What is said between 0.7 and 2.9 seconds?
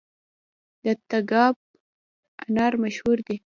د تګاب انار